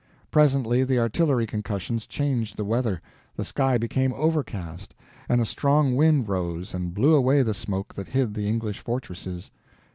[0.31, 3.03] Presently the artillery concussions changed the weather.
[3.35, 4.95] The sky became overcast,
[5.29, 9.51] and a strong wind rose and blew away the smoke that hid the English fortresses.